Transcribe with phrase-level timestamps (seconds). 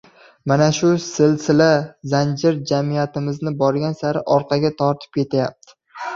[0.51, 1.67] Mana shu silsila,
[2.13, 5.79] zanjir jamiyatimizni borgan sari orqaga tortib kelyapti.